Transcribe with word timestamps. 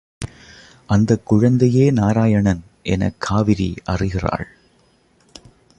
அந்தக் 0.87 1.25
குழந்தையே 1.25 1.91
நாராயணன் 1.91 2.63
எனக் 2.83 3.15
காவிரி 3.19 3.75
அறிகிறாள். 3.85 4.47